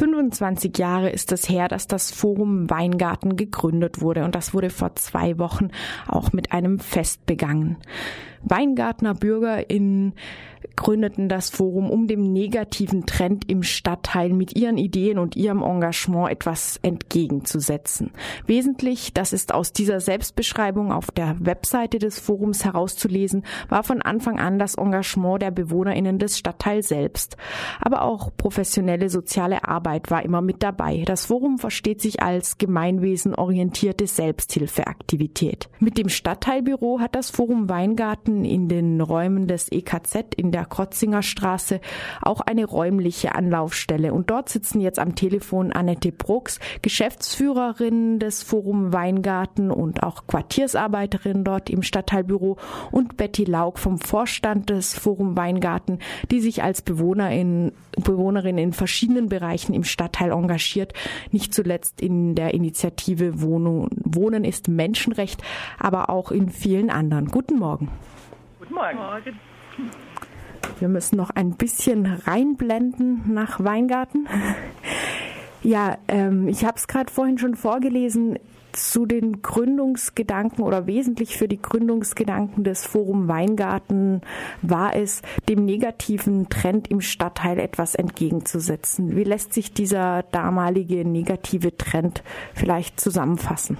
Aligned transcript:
25 0.00 0.78
Jahre 0.78 1.10
ist 1.10 1.30
es 1.30 1.46
her, 1.46 1.68
dass 1.68 1.86
das 1.86 2.10
Forum 2.10 2.70
Weingarten 2.70 3.36
gegründet 3.36 4.00
wurde 4.00 4.24
und 4.24 4.34
das 4.34 4.54
wurde 4.54 4.70
vor 4.70 4.96
zwei 4.96 5.38
Wochen 5.38 5.68
auch 6.08 6.32
mit 6.32 6.52
einem 6.52 6.78
Fest 6.78 7.26
begangen. 7.26 7.76
Weingartner 8.42 9.14
BürgerInnen 9.14 10.14
gründeten 10.76 11.28
das 11.28 11.50
Forum, 11.50 11.90
um 11.90 12.06
dem 12.06 12.32
negativen 12.32 13.06
Trend 13.06 13.50
im 13.50 13.62
Stadtteil 13.62 14.30
mit 14.30 14.56
ihren 14.56 14.78
Ideen 14.78 15.18
und 15.18 15.36
ihrem 15.36 15.62
Engagement 15.62 16.30
etwas 16.30 16.78
entgegenzusetzen. 16.82 18.12
Wesentlich, 18.46 19.12
das 19.12 19.32
ist 19.32 19.52
aus 19.52 19.72
dieser 19.72 20.00
Selbstbeschreibung 20.00 20.92
auf 20.92 21.10
der 21.10 21.36
Webseite 21.38 21.98
des 21.98 22.18
Forums 22.18 22.64
herauszulesen, 22.64 23.44
war 23.68 23.82
von 23.82 24.00
Anfang 24.02 24.38
an 24.38 24.58
das 24.58 24.76
Engagement 24.76 25.42
der 25.42 25.50
BewohnerInnen 25.50 26.18
des 26.18 26.38
Stadtteils 26.38 26.88
selbst. 26.88 27.36
Aber 27.80 28.02
auch 28.02 28.30
professionelle 28.36 29.10
soziale 29.10 29.64
Arbeit 29.68 30.10
war 30.10 30.24
immer 30.24 30.40
mit 30.40 30.62
dabei. 30.62 31.02
Das 31.04 31.26
Forum 31.26 31.58
versteht 31.58 32.00
sich 32.00 32.22
als 32.22 32.58
gemeinwesenorientierte 32.58 34.06
Selbsthilfeaktivität. 34.06 35.68
Mit 35.78 35.98
dem 35.98 36.08
Stadtteilbüro 36.08 37.00
hat 37.00 37.14
das 37.14 37.30
Forum 37.30 37.68
Weingarten 37.68 38.29
in 38.44 38.68
den 38.68 39.00
Räumen 39.00 39.46
des 39.46 39.70
EKZ 39.70 40.34
in 40.36 40.52
der 40.52 40.64
Krotzinger 40.64 41.22
Straße 41.22 41.80
auch 42.22 42.40
eine 42.40 42.64
räumliche 42.64 43.34
Anlaufstelle. 43.34 44.12
Und 44.12 44.30
dort 44.30 44.48
sitzen 44.48 44.80
jetzt 44.80 44.98
am 44.98 45.14
Telefon 45.14 45.72
Annette 45.72 46.12
Brooks, 46.12 46.60
Geschäftsführerin 46.82 48.18
des 48.18 48.42
Forum 48.42 48.92
Weingarten 48.92 49.70
und 49.70 50.02
auch 50.02 50.26
Quartiersarbeiterin 50.26 51.44
dort 51.44 51.70
im 51.70 51.82
Stadtteilbüro 51.82 52.56
und 52.90 53.16
Betty 53.16 53.44
Laug 53.44 53.78
vom 53.78 53.98
Vorstand 53.98 54.70
des 54.70 54.94
Forum 54.94 55.36
Weingarten, 55.36 55.98
die 56.30 56.40
sich 56.40 56.62
als 56.62 56.82
Bewohnerin, 56.82 57.72
Bewohnerin 57.96 58.58
in 58.58 58.72
verschiedenen 58.72 59.28
Bereichen 59.28 59.74
im 59.74 59.84
Stadtteil 59.84 60.30
engagiert, 60.30 60.92
nicht 61.30 61.54
zuletzt 61.54 62.00
in 62.00 62.34
der 62.34 62.54
Initiative 62.54 63.40
Wohnung, 63.42 63.88
Wohnen 63.90 64.44
ist 64.44 64.68
Menschenrecht, 64.68 65.42
aber 65.78 66.10
auch 66.10 66.30
in 66.30 66.48
vielen 66.48 66.90
anderen. 66.90 67.26
Guten 67.26 67.58
Morgen. 67.58 67.88
Guten 68.70 68.82
Morgen. 68.82 68.98
Morgen. 68.98 69.40
Wir 70.78 70.88
müssen 70.88 71.16
noch 71.16 71.30
ein 71.30 71.56
bisschen 71.56 72.06
reinblenden 72.06 73.34
nach 73.34 73.62
Weingarten. 73.62 74.28
Ja, 75.62 75.98
ähm, 76.06 76.46
ich 76.46 76.64
habe 76.64 76.76
es 76.76 76.86
gerade 76.86 77.12
vorhin 77.12 77.36
schon 77.36 77.56
vorgelesen 77.56 78.38
zu 78.72 79.06
den 79.06 79.42
Gründungsgedanken 79.42 80.62
oder 80.62 80.86
wesentlich 80.86 81.36
für 81.36 81.48
die 81.48 81.60
Gründungsgedanken 81.60 82.62
des 82.62 82.86
Forum 82.86 83.26
Weingarten 83.26 84.20
war 84.62 84.94
es, 84.94 85.22
dem 85.48 85.64
negativen 85.64 86.48
Trend 86.48 86.88
im 86.88 87.00
Stadtteil 87.00 87.58
etwas 87.58 87.96
entgegenzusetzen. 87.96 89.16
Wie 89.16 89.24
lässt 89.24 89.52
sich 89.52 89.74
dieser 89.74 90.22
damalige 90.22 91.04
negative 91.04 91.76
Trend 91.76 92.22
vielleicht 92.54 93.00
zusammenfassen? 93.00 93.78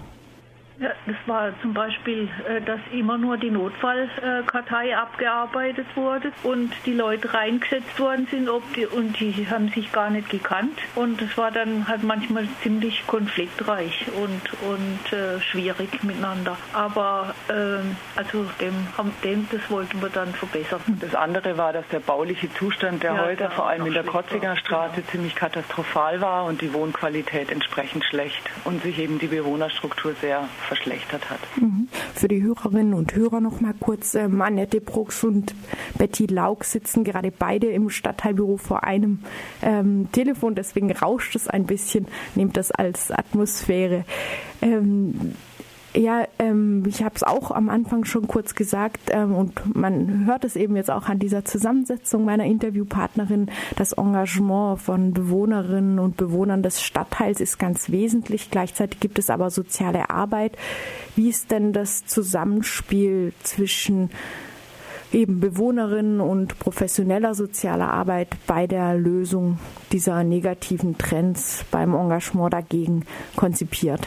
Ja, 0.80 0.92
das 1.04 1.16
war 1.26 1.52
zum 1.60 1.74
Beispiel, 1.74 2.26
äh, 2.48 2.62
dass 2.62 2.80
immer 2.90 3.18
nur 3.18 3.36
die 3.36 3.50
Notfallkartei 3.50 4.96
abgearbeitet 4.96 5.84
wurde 5.94 6.32
und 6.42 6.72
die 6.86 6.94
Leute 6.94 7.34
reingesetzt 7.34 8.00
worden 8.00 8.26
sind 8.30 8.48
die, 8.74 8.86
und 8.86 9.20
die 9.20 9.46
haben 9.50 9.68
sich 9.68 9.92
gar 9.92 10.08
nicht 10.08 10.30
gekannt. 10.30 10.78
Und 10.94 11.20
es 11.20 11.36
war 11.36 11.50
dann 11.50 11.86
halt 11.86 12.02
manchmal 12.02 12.48
ziemlich 12.62 13.06
konfliktreich 13.06 14.06
und, 14.16 14.40
und 14.70 15.12
äh, 15.12 15.38
schwierig 15.42 16.02
miteinander. 16.02 16.56
Aber 16.72 17.34
äh, 17.48 17.82
also 18.16 18.46
dem, 18.58 18.72
dem, 19.22 19.48
das 19.52 19.70
wollten 19.70 20.00
wir 20.00 20.08
dann 20.08 20.32
verbessern. 20.32 20.80
Das 20.98 21.14
andere 21.14 21.58
war, 21.58 21.74
dass 21.74 21.86
der 21.88 22.00
bauliche 22.00 22.50
Zustand 22.54 23.02
der 23.02 23.16
ja, 23.16 23.26
Häuser, 23.26 23.50
vor 23.50 23.68
allem 23.68 23.84
in 23.84 23.92
der 23.92 24.04
Kotziger 24.04 24.56
Straße, 24.56 24.94
genau. 24.94 25.08
ziemlich 25.10 25.34
katastrophal 25.34 26.22
war 26.22 26.46
und 26.46 26.62
die 26.62 26.72
Wohnqualität 26.72 27.52
entsprechend 27.52 28.02
schlecht 28.06 28.48
und 28.64 28.82
sich 28.82 28.98
eben 28.98 29.18
die 29.18 29.26
Bewohnerstruktur 29.26 30.14
sehr 30.22 30.48
verschlechtert 30.70 31.28
hat. 31.28 31.40
Mhm. 31.60 31.88
Für 32.14 32.28
die 32.28 32.42
Hörerinnen 32.44 32.94
und 32.94 33.12
Hörer 33.16 33.40
noch 33.40 33.60
mal 33.60 33.74
kurz, 33.80 34.14
äh, 34.14 34.28
Annette 34.38 34.80
Brooks 34.80 35.24
und 35.24 35.52
Betty 35.98 36.26
Laug 36.26 36.62
sitzen 36.64 37.02
gerade 37.02 37.32
beide 37.32 37.66
im 37.66 37.90
Stadtteilbüro 37.90 38.56
vor 38.56 38.84
einem 38.84 39.18
ähm, 39.62 40.08
Telefon, 40.12 40.54
deswegen 40.54 40.92
rauscht 40.92 41.34
es 41.34 41.48
ein 41.48 41.66
bisschen, 41.66 42.06
nehmt 42.36 42.56
das 42.56 42.70
als 42.70 43.10
Atmosphäre. 43.10 44.04
Ähm, 44.62 45.34
ja, 45.94 46.24
ähm, 46.38 46.84
ich 46.86 47.02
habe 47.02 47.16
es 47.16 47.22
auch 47.24 47.50
am 47.50 47.68
Anfang 47.68 48.04
schon 48.04 48.28
kurz 48.28 48.54
gesagt 48.54 49.10
ähm, 49.10 49.34
und 49.34 49.74
man 49.74 50.24
hört 50.26 50.44
es 50.44 50.54
eben 50.54 50.76
jetzt 50.76 50.90
auch 50.90 51.08
an 51.08 51.18
dieser 51.18 51.44
Zusammensetzung 51.44 52.24
meiner 52.24 52.44
Interviewpartnerin. 52.44 53.50
Das 53.76 53.92
Engagement 53.92 54.80
von 54.80 55.12
Bewohnerinnen 55.12 55.98
und 55.98 56.16
Bewohnern 56.16 56.62
des 56.62 56.80
Stadtteils 56.80 57.40
ist 57.40 57.58
ganz 57.58 57.90
wesentlich. 57.90 58.50
Gleichzeitig 58.50 59.00
gibt 59.00 59.18
es 59.18 59.30
aber 59.30 59.50
soziale 59.50 60.10
Arbeit. 60.10 60.56
Wie 61.16 61.28
ist 61.28 61.50
denn 61.50 61.72
das 61.72 62.06
Zusammenspiel 62.06 63.32
zwischen 63.42 64.10
eben 65.12 65.40
Bewohnerinnen 65.40 66.20
und 66.20 66.56
professioneller 66.60 67.34
sozialer 67.34 67.92
Arbeit 67.92 68.28
bei 68.46 68.68
der 68.68 68.94
Lösung 68.94 69.58
dieser 69.90 70.22
negativen 70.22 70.98
Trends 70.98 71.64
beim 71.72 71.94
Engagement 71.94 72.52
dagegen 72.52 73.04
konzipiert? 73.34 74.06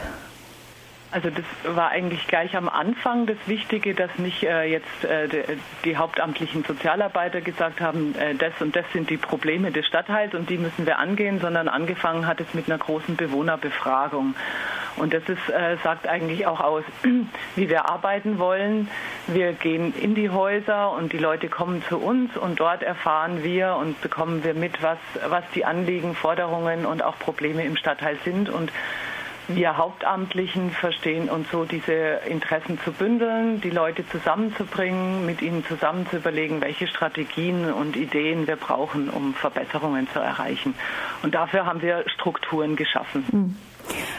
Also 1.14 1.30
das 1.30 1.76
war 1.76 1.90
eigentlich 1.90 2.26
gleich 2.26 2.56
am 2.56 2.68
Anfang 2.68 3.26
das 3.26 3.36
Wichtige, 3.46 3.94
dass 3.94 4.10
nicht 4.18 4.42
äh, 4.42 4.64
jetzt 4.64 5.04
äh, 5.04 5.28
die, 5.84 5.96
hauptamtlichen 5.96 6.64
Sozialarbeiter 6.64 7.40
gesagt 7.40 7.80
haben, 7.80 8.16
äh, 8.18 8.34
das 8.34 8.52
und 8.58 8.74
das 8.74 8.84
sind 8.92 9.10
die 9.10 9.16
Probleme 9.16 9.70
des 9.70 9.86
Stadtteils 9.86 10.34
und 10.34 10.50
die 10.50 10.58
müssen 10.58 10.86
wir 10.86 10.98
angehen, 10.98 11.38
sondern 11.38 11.68
angefangen 11.68 12.26
hat 12.26 12.40
es 12.40 12.52
mit 12.52 12.68
einer 12.68 12.78
großen 12.78 13.14
Bewohnerbefragung. 13.14 14.34
Und 14.96 15.14
das 15.14 15.22
ist, 15.28 15.48
äh, 15.50 15.76
sagt 15.84 16.08
eigentlich 16.08 16.48
auch 16.48 16.58
aus, 16.58 16.82
wie 17.54 17.68
wir 17.68 17.88
arbeiten 17.88 18.40
wollen. 18.40 18.88
Wir 19.28 19.52
gehen 19.52 19.94
in 19.94 20.16
die 20.16 20.30
Häuser 20.30 20.90
und 20.90 21.12
die 21.12 21.18
Leute 21.18 21.48
kommen 21.48 21.84
zu 21.88 21.98
uns 21.98 22.36
und 22.36 22.58
dort 22.58 22.82
erfahren 22.82 23.44
wir 23.44 23.76
und 23.76 24.00
bekommen 24.00 24.42
wir 24.42 24.54
mit, 24.54 24.82
was, 24.82 24.98
was 25.28 25.44
die 25.54 25.64
Anliegen, 25.64 26.16
Forderungen 26.16 26.86
und 26.86 27.04
auch 27.04 27.20
Probleme 27.20 27.64
im 27.64 27.76
Stadtteil 27.76 28.18
sind 28.24 28.48
und 28.48 28.72
wir 29.48 29.76
Hauptamtlichen 29.76 30.70
verstehen 30.70 31.28
uns 31.28 31.50
so, 31.50 31.64
diese 31.64 32.20
Interessen 32.26 32.78
zu 32.80 32.92
bündeln, 32.92 33.60
die 33.60 33.70
Leute 33.70 34.06
zusammenzubringen, 34.08 35.26
mit 35.26 35.42
ihnen 35.42 35.64
zusammen 35.66 36.06
zu 36.08 36.16
überlegen, 36.16 36.60
welche 36.60 36.86
Strategien 36.86 37.72
und 37.72 37.96
Ideen 37.96 38.46
wir 38.46 38.56
brauchen, 38.56 39.10
um 39.10 39.34
Verbesserungen 39.34 40.08
zu 40.12 40.18
erreichen. 40.18 40.74
Und 41.22 41.34
dafür 41.34 41.66
haben 41.66 41.82
wir 41.82 42.04
Strukturen 42.08 42.76
geschaffen. 42.76 43.24
Mhm. 43.30 43.56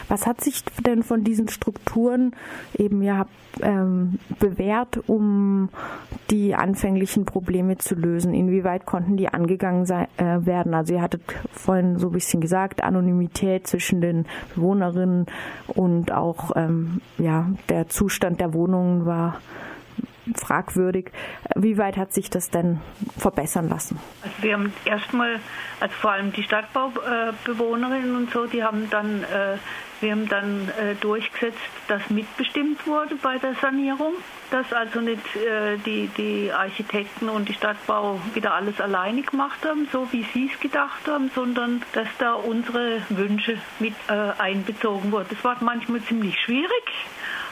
Was 0.08 0.26
hat 0.26 0.40
sich 0.40 0.64
denn 0.86 1.02
von 1.02 1.24
diesen 1.24 1.48
Strukturen 1.48 2.34
eben 2.76 3.02
ja 3.02 3.26
ähm, 3.60 4.18
bewährt, 4.38 5.08
um 5.08 5.68
die 6.30 6.54
anfänglichen 6.54 7.24
Probleme 7.24 7.78
zu 7.78 7.94
lösen? 7.94 8.34
Inwieweit 8.34 8.86
konnten 8.86 9.16
die 9.16 9.28
angegangen 9.28 9.86
sein, 9.86 10.08
äh, 10.16 10.46
werden? 10.46 10.74
Also 10.74 10.94
ihr 10.94 11.02
hattet 11.02 11.22
vorhin 11.50 11.98
so 11.98 12.08
ein 12.08 12.12
bisschen 12.12 12.40
gesagt, 12.40 12.82
Anonymität 12.82 13.66
zwischen 13.66 14.00
den 14.00 14.26
Bewohnerinnen 14.54 15.26
und 15.68 16.12
auch 16.12 16.52
ähm, 16.56 17.00
ja 17.18 17.50
der 17.68 17.88
Zustand 17.88 18.40
der 18.40 18.54
Wohnungen 18.54 19.06
war 19.06 19.40
fragwürdig. 20.34 21.10
Wie 21.54 21.78
weit 21.78 21.96
hat 21.96 22.12
sich 22.12 22.30
das 22.30 22.50
denn 22.50 22.80
verbessern 23.18 23.68
lassen? 23.68 23.98
Also 24.22 24.34
wir 24.40 24.52
haben 24.54 24.72
erstmal, 24.84 25.40
also 25.80 25.94
vor 26.00 26.12
allem 26.12 26.32
die 26.32 26.42
Stadtbaubewohnerinnen 26.42 28.16
und 28.16 28.30
so, 28.30 28.46
die 28.46 28.62
haben 28.62 28.90
dann, 28.90 29.22
äh, 29.24 29.56
wir 30.00 30.12
haben 30.12 30.28
dann 30.28 30.68
äh, 30.68 30.94
durchgesetzt, 30.96 31.58
dass 31.88 32.10
mitbestimmt 32.10 32.86
wurde 32.86 33.16
bei 33.16 33.38
der 33.38 33.54
Sanierung, 33.60 34.14
dass 34.50 34.72
also 34.72 35.00
nicht 35.00 35.24
äh, 35.36 35.78
die, 35.78 36.08
die 36.16 36.52
Architekten 36.52 37.28
und 37.28 37.48
die 37.48 37.54
Stadtbau 37.54 38.20
wieder 38.34 38.54
alles 38.54 38.80
alleine 38.80 39.22
gemacht 39.22 39.64
haben, 39.64 39.88
so 39.92 40.08
wie 40.12 40.24
sie 40.34 40.50
es 40.52 40.60
gedacht 40.60 41.06
haben, 41.06 41.30
sondern 41.34 41.82
dass 41.92 42.08
da 42.18 42.34
unsere 42.34 43.00
Wünsche 43.08 43.58
mit 43.78 43.94
einbezogen 44.38 45.12
wurden. 45.12 45.26
Das 45.30 45.42
war 45.44 45.56
manchmal 45.60 46.00
ziemlich 46.02 46.38
schwierig, 46.40 46.84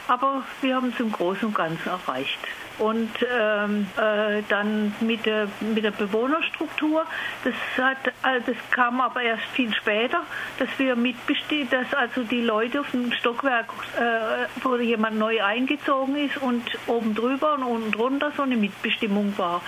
aber 0.07 0.43
wir 0.61 0.75
haben 0.75 0.89
es 0.89 0.99
im 0.99 1.11
Großen 1.11 1.47
und 1.47 1.55
Ganzen 1.55 1.89
erreicht. 1.89 2.39
Und 2.77 3.09
ähm, 3.31 3.87
äh, 3.97 4.41
dann 4.49 4.93
mit 4.99 5.25
der, 5.25 5.47
mit 5.61 5.83
der 5.83 5.91
Bewohnerstruktur, 5.91 7.05
das, 7.43 7.53
hat, 7.77 8.07
äh, 8.07 8.41
das 8.45 8.55
kam 8.71 8.99
aber 9.01 9.21
erst 9.21 9.45
viel 9.53 9.73
später, 9.73 10.21
dass 10.59 10.69
wir 10.77 10.95
mitbestehen, 10.95 11.69
dass 11.69 11.93
also 11.93 12.23
die 12.23 12.41
Leute 12.41 12.81
auf 12.81 12.91
dem 12.91 13.11
Stockwerk, 13.13 13.67
äh, 13.97 14.47
wo 14.63 14.75
jemand 14.75 15.17
neu 15.17 15.43
eingezogen 15.43 16.15
ist 16.15 16.37
und 16.37 16.63
oben 16.87 17.15
drüber 17.15 17.55
und 17.55 17.63
unten 17.63 17.91
drunter 17.91 18.31
so 18.35 18.43
eine 18.43 18.57
Mitbestimmung 18.57 19.33
war. 19.37 19.61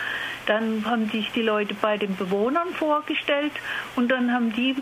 Dann 0.48 0.86
haben 0.86 1.10
sich 1.10 1.32
die 1.32 1.42
Leute 1.42 1.76
bei 1.76 1.98
den 1.98 2.16
Bewohnern 2.16 2.70
vorgestellt 2.70 3.52
und 3.96 4.10
dann 4.10 4.34
haben 4.34 4.54
die 4.54 4.76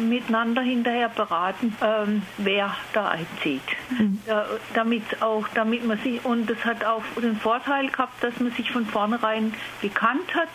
miteinander 0.00 0.62
hinterher 0.62 1.08
beraten, 1.08 1.76
ähm, 1.80 2.22
wer 2.38 2.74
da 2.92 3.10
einzieht. 3.10 3.62
Mhm. 3.90 4.18
Ja, 4.26 4.46
damit 4.74 5.22
auch, 5.22 5.46
damit 5.54 5.86
man 5.86 5.98
sich, 5.98 6.24
und 6.24 6.50
das 6.50 6.64
hat 6.64 6.84
auch 6.84 7.02
den 7.22 7.36
Vorteil 7.36 7.88
gehabt, 7.88 8.24
dass 8.24 8.40
man 8.40 8.50
sich 8.52 8.72
von 8.72 8.86
vornherein 8.86 9.54
gekannt 9.82 10.34
hat 10.34 10.48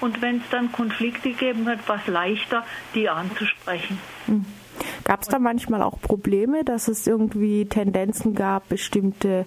und 0.00 0.20
wenn 0.20 0.36
es 0.38 0.42
dann 0.50 0.72
Konflikte 0.72 1.30
gegeben 1.30 1.66
hat, 1.66 1.88
war 1.88 1.96
es 1.96 2.06
leichter, 2.06 2.64
die 2.94 3.08
anzusprechen. 3.08 3.98
Mhm. 4.26 4.44
Gab 5.04 5.22
es 5.22 5.28
da 5.28 5.38
manchmal 5.38 5.82
auch 5.82 6.00
Probleme, 6.00 6.64
dass 6.64 6.88
es 6.88 7.06
irgendwie 7.06 7.66
Tendenzen 7.66 8.34
gab, 8.34 8.68
bestimmte 8.68 9.46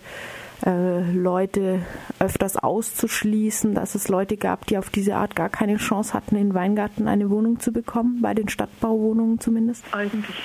äh, 0.65 1.11
Leute 1.11 1.81
öfters 2.19 2.57
auszuschließen, 2.57 3.75
dass 3.75 3.95
es 3.95 4.07
Leute 4.07 4.37
gab, 4.37 4.65
die 4.65 4.77
auf 4.77 4.89
diese 4.89 5.15
Art 5.15 5.35
gar 5.35 5.49
keine 5.49 5.77
Chance 5.77 6.13
hatten, 6.13 6.35
in 6.35 6.53
Weingarten 6.53 7.07
eine 7.07 7.29
Wohnung 7.29 7.59
zu 7.59 7.71
bekommen, 7.71 8.21
bei 8.21 8.33
den 8.33 8.49
Stadtbauwohnungen 8.49 9.39
zumindest? 9.39 9.85
Eigentlich, 9.91 10.35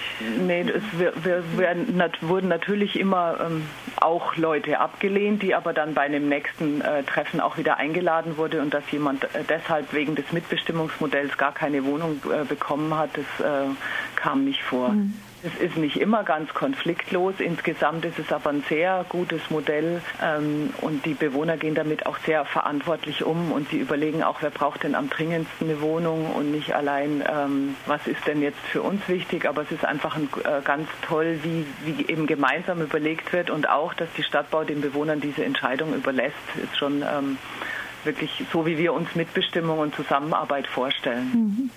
nee, 0.47 0.62
es 0.62 0.82
wir, 0.99 1.12
wir, 1.25 1.43
wir, 1.56 2.11
wurden 2.20 2.49
natürlich 2.49 2.99
immer 2.99 3.38
ähm, 3.41 3.62
auch 4.00 4.37
Leute 4.37 4.81
abgelehnt, 4.81 5.43
die 5.43 5.55
aber 5.55 5.73
dann 5.73 5.94
bei 5.94 6.03
einem 6.03 6.29
nächsten 6.29 6.81
äh, 6.81 7.03
Treffen 7.05 7.41
auch 7.41 7.56
wieder 7.56 7.79
eingeladen 7.79 8.37
wurde 8.37 8.61
und 8.61 8.75
dass 8.75 8.85
jemand 8.91 9.25
äh, 9.25 9.44
deshalb 9.49 9.93
wegen 9.93 10.14
des 10.14 10.31
Mitbestimmungsmodells 10.32 11.38
gar 11.38 11.53
keine 11.53 11.85
Wohnung 11.85 12.20
äh, 12.31 12.44
bekommen 12.44 12.97
hat, 12.97 13.11
das 13.14 13.47
äh, 13.47 13.69
kam 14.17 14.44
nicht 14.44 14.62
vor. 14.62 14.91
Mhm. 14.91 15.14
Es 15.44 15.61
ist 15.61 15.77
nicht 15.77 15.97
immer 15.97 16.23
ganz 16.23 16.55
konfliktlos. 16.55 17.35
Insgesamt 17.39 18.05
ist 18.05 18.19
es 18.19 18.33
aber 18.33 18.50
ein 18.50 18.62
sehr 18.69 19.05
gutes 19.09 19.50
Modell 19.50 20.00
ähm, 20.23 20.73
und 20.81 21.05
die 21.05 21.15
Bewohner 21.15 21.56
gehen 21.56 21.75
damit 21.75 22.06
auch 22.06 22.17
sehr 22.19 22.44
verantwortlich 22.44 23.25
um 23.25 23.50
und 23.50 23.69
sie 23.69 23.79
überlegen 23.79 24.23
auch, 24.23 24.41
wer 24.41 24.50
braucht 24.50 24.85
denn 24.85 24.94
am 24.94 25.11
dringendsten 25.11 25.69
eine 25.69 25.81
Wohnung 25.81 26.33
und 26.33 26.53
nicht 26.53 26.75
allein, 26.75 27.25
ähm, 27.29 27.75
was 27.87 28.06
ist 28.06 28.25
denn 28.27 28.41
jetzt 28.41 28.61
für 28.71 28.83
uns 28.83 29.09
wichtig. 29.09 29.49
Aber 29.49 29.62
es 29.62 29.73
ist 29.73 29.85
einfach 29.85 30.17
ein, 30.17 30.29
äh, 30.44 30.62
ganz 30.62 30.89
toll, 31.03 31.41
wie, 31.43 31.67
wie 31.85 32.06
eben 32.06 32.29
gemeinsam 32.29 32.81
überlegt 32.81 33.33
wird 33.33 33.50
und 33.50 33.69
auch, 33.69 33.95
dass 33.95 34.09
die 34.17 34.23
Stadtbau 34.23 34.62
den 34.62 34.81
Bewohnern 34.81 35.21
diese 35.21 35.45
Entscheidung 35.45 35.93
überlässt, 35.95 36.37
ist 36.62 36.77
schon 36.77 37.03
ähm, 37.03 37.37
wirklich 38.05 38.45
so, 38.53 38.65
wie 38.65 38.79
wir 38.79 38.93
uns 38.93 39.15
Mitbestimmung 39.17 39.79
und 39.81 39.95
Zusammenarbeit 39.95 40.69
vorstellen. 40.69 41.31
Mhm. 41.33 41.71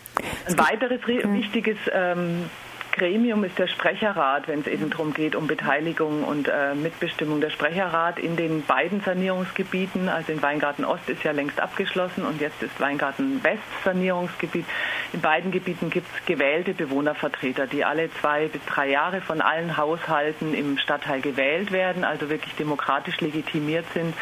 Ein 0.48 0.58
weiteres 0.60 1.02
wichtiges 1.08 1.78
ähm, 1.92 2.50
Gremium 2.96 3.44
ist 3.44 3.60
der 3.60 3.68
Sprecherrat, 3.68 4.48
wenn 4.48 4.62
es 4.62 4.68
eben 4.68 4.90
darum 4.90 5.14
geht, 5.14 5.36
um 5.36 5.48
Beteiligung 5.48 6.24
und 6.24 6.48
äh, 6.48 6.74
Mitbestimmung. 6.74 7.42
Der 7.42 7.50
Sprecherrat 7.50 8.20
in 8.20 8.38
den 8.38 8.64
beiden 8.64 9.02
Sanierungsgebieten, 9.02 10.08
also 10.08 10.32
in 10.32 10.42
Weingarten 10.42 10.86
Ost 10.86 11.10
ist 11.10 11.22
ja 11.24 11.32
längst 11.32 11.60
abgeschlossen 11.60 12.26
und 12.26 12.40
jetzt 12.40 12.64
ist 12.64 12.80
Weingarten 12.80 13.44
West 13.44 13.64
Sanierungsgebiet. 13.84 14.66
In 15.12 15.20
beiden 15.20 15.52
Gebieten 15.52 15.90
gibt 15.90 16.08
es 16.08 16.26
gewählte 16.26 16.74
Bewohnervertreter, 16.74 17.68
die 17.68 17.84
alle 17.84 18.10
zwei 18.22 18.48
bis 18.48 18.64
drei 18.66 18.90
Jahre 18.90 19.20
von 19.20 19.42
allen 19.42 19.76
Haushalten 19.76 20.54
im 20.54 20.78
Stadtteil 20.78 21.20
gewählt 21.20 21.74
werden, 21.74 22.06
also 22.06 22.30
wirklich 22.30 22.56
demokratisch 22.56 23.20
legitimiert 23.20 23.86
sind 23.94 24.14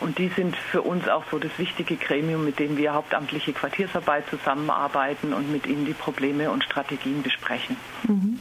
und 0.00 0.18
die 0.18 0.28
sind 0.28 0.56
für 0.56 0.82
uns 0.82 1.08
auch 1.08 1.24
so 1.30 1.38
das 1.38 1.58
wichtige 1.58 1.96
Gremium, 1.96 2.44
mit 2.44 2.58
dem 2.58 2.76
wir 2.76 2.94
hauptamtliche 2.94 3.52
Quartiersarbeit 3.52 4.24
zusammenarbeiten 4.28 5.32
und 5.32 5.50
mit 5.50 5.66
ihnen 5.66 5.84
die 5.84 5.94
Probleme 5.94 6.50
und 6.50 6.64
Strategien 6.64 7.22
besprechen. 7.22 7.76
Mhm. 8.06 8.38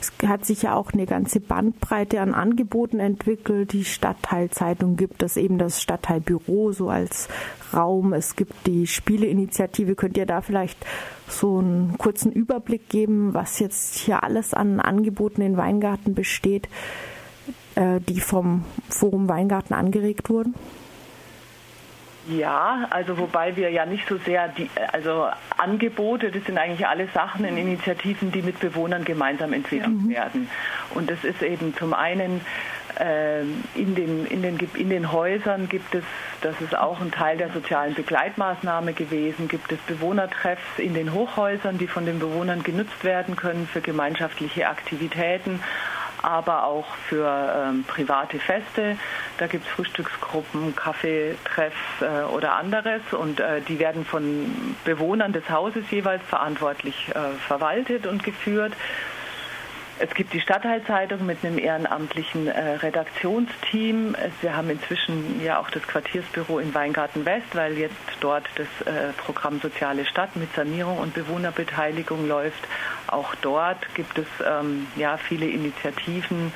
Es 0.00 0.12
hat 0.26 0.46
sich 0.46 0.62
ja 0.62 0.74
auch 0.74 0.92
eine 0.92 1.04
ganze 1.04 1.40
Bandbreite 1.40 2.22
an 2.22 2.32
Angeboten 2.32 3.00
entwickelt. 3.00 3.74
Die 3.74 3.84
Stadtteilzeitung 3.84 4.96
gibt 4.96 5.22
es 5.22 5.36
eben 5.36 5.58
das 5.58 5.82
Stadtteilbüro 5.82 6.72
so 6.72 6.88
als 6.88 7.28
Raum. 7.74 8.14
Es 8.14 8.34
gibt 8.34 8.66
die 8.66 8.86
Spieleinitiative. 8.86 9.94
Könnt 9.96 10.16
ihr 10.16 10.24
da 10.24 10.40
vielleicht 10.40 10.78
so 11.28 11.58
einen 11.58 11.98
kurzen 11.98 12.32
Überblick 12.32 12.88
geben, 12.88 13.34
was 13.34 13.58
jetzt 13.58 13.94
hier 13.96 14.24
alles 14.24 14.54
an 14.54 14.80
Angeboten 14.80 15.42
in 15.42 15.58
Weingarten 15.58 16.14
besteht? 16.14 16.68
Äh, 17.76 18.00
die 18.00 18.20
vom 18.20 18.64
Forum 18.88 19.28
Weingarten 19.28 19.74
angeregt 19.74 20.28
wurden? 20.28 20.54
Ja, 22.28 22.86
also 22.90 23.16
wobei 23.16 23.56
wir 23.56 23.70
ja 23.70 23.86
nicht 23.86 24.08
so 24.08 24.16
sehr 24.18 24.48
die, 24.48 24.68
also 24.92 25.28
Angebote, 25.56 26.30
das 26.30 26.44
sind 26.44 26.58
eigentlich 26.58 26.86
alle 26.86 27.08
Sachen 27.14 27.44
in 27.44 27.56
Initiativen, 27.56 28.30
die 28.30 28.42
mit 28.42 28.60
Bewohnern 28.60 29.04
gemeinsam 29.04 29.52
entwickelt 29.52 29.94
ja. 30.08 30.16
werden. 30.16 30.48
Und 30.94 31.10
das 31.10 31.24
ist 31.24 31.42
eben 31.42 31.74
zum 31.76 31.94
einen 31.94 32.40
äh, 32.98 33.42
in, 33.74 33.94
den, 33.94 34.26
in, 34.26 34.42
den, 34.42 34.58
in 34.74 34.90
den 34.90 35.12
Häusern 35.12 35.68
gibt 35.68 35.94
es, 35.94 36.04
das 36.42 36.60
ist 36.60 36.76
auch 36.76 37.00
ein 37.00 37.10
Teil 37.10 37.38
der 37.38 37.50
sozialen 37.50 37.94
Begleitmaßnahme 37.94 38.92
gewesen, 38.92 39.48
gibt 39.48 39.72
es 39.72 39.78
Bewohnertreffs 39.80 40.78
in 40.78 40.94
den 40.94 41.12
Hochhäusern, 41.14 41.78
die 41.78 41.86
von 41.86 42.04
den 42.04 42.18
Bewohnern 42.18 42.62
genutzt 42.62 43.04
werden 43.04 43.36
können 43.36 43.66
für 43.66 43.80
gemeinschaftliche 43.80 44.68
Aktivitäten 44.68 45.60
aber 46.22 46.64
auch 46.64 46.86
für 47.08 47.26
ähm, 47.28 47.84
private 47.84 48.38
Feste. 48.38 48.96
Da 49.38 49.46
gibt 49.46 49.66
es 49.66 49.72
Frühstücksgruppen, 49.72 50.74
Kaffeetreffs 50.76 51.76
äh, 52.00 52.24
oder 52.32 52.54
anderes 52.54 53.02
und 53.12 53.40
äh, 53.40 53.60
die 53.62 53.78
werden 53.78 54.04
von 54.04 54.76
Bewohnern 54.84 55.32
des 55.32 55.48
Hauses 55.48 55.84
jeweils 55.90 56.22
verantwortlich 56.24 57.08
äh, 57.10 57.36
verwaltet 57.46 58.06
und 58.06 58.22
geführt. 58.22 58.72
Es 60.02 60.14
gibt 60.14 60.32
die 60.32 60.40
Stadtteilzeitung 60.40 61.26
mit 61.26 61.44
einem 61.44 61.58
ehrenamtlichen 61.58 62.46
äh, 62.46 62.76
Redaktionsteam. 62.76 64.16
Wir 64.40 64.56
haben 64.56 64.70
inzwischen 64.70 65.44
ja 65.44 65.60
auch 65.60 65.68
das 65.68 65.82
Quartiersbüro 65.82 66.58
in 66.58 66.72
Weingarten 66.72 67.26
West, 67.26 67.54
weil 67.54 67.76
jetzt 67.76 67.94
dort 68.20 68.44
das 68.54 68.66
äh, 68.86 69.12
Programm 69.12 69.60
Soziale 69.60 70.06
Stadt 70.06 70.36
mit 70.36 70.54
Sanierung 70.54 70.96
und 70.96 71.12
Bewohnerbeteiligung 71.12 72.26
läuft. 72.26 72.66
Auch 73.08 73.34
dort 73.42 73.94
gibt 73.94 74.16
es 74.16 74.26
ähm, 74.42 74.86
ja 74.96 75.18
viele 75.18 75.46
Initiativen 75.46 76.54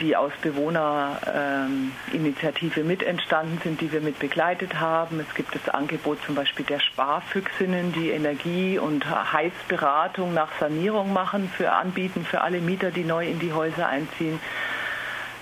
die 0.00 0.16
aus 0.16 0.32
Bewohnerinitiative 0.42 2.82
mit 2.84 3.02
entstanden 3.02 3.60
sind, 3.62 3.80
die 3.80 3.90
wir 3.92 4.00
mit 4.00 4.18
begleitet 4.18 4.80
haben. 4.80 5.20
Es 5.20 5.32
gibt 5.34 5.54
das 5.54 5.68
Angebot 5.68 6.18
zum 6.24 6.34
Beispiel 6.34 6.64
der 6.66 6.80
Sparfüchsinnen, 6.80 7.92
die 7.92 8.10
Energie- 8.10 8.78
und 8.78 9.06
Heizberatung 9.32 10.34
nach 10.34 10.50
Sanierung 10.58 11.12
machen, 11.12 11.50
für 11.56 11.70
anbieten 11.72 12.24
für 12.24 12.40
alle 12.40 12.60
Mieter, 12.60 12.90
die 12.90 13.04
neu 13.04 13.26
in 13.26 13.38
die 13.38 13.52
Häuser 13.52 13.88
einziehen. 13.88 14.40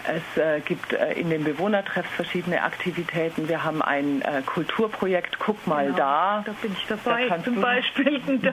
Es 0.07 0.43
äh, 0.43 0.61
gibt 0.61 0.93
äh, 0.93 1.13
in 1.13 1.31
den 1.31 1.45
Bewohnertreffs 1.45 2.11
verschiedene 2.11 2.63
Aktivitäten. 2.63 3.49
Wir 3.49 3.65
haben 3.65 3.81
ein 3.81 4.21
äh, 4.23 4.43
Kulturprojekt 4.45 5.39
Guck 5.39 5.67
mal 5.67 5.87
genau, 5.87 5.97
da. 5.97 6.43
Da 6.45 6.53
bin 6.61 6.73
ich 6.73 6.87
dabei. 6.87 7.29
Da 7.29 7.43
zum 7.43 7.61
Beispiel, 7.61 8.21
da, 8.43 8.53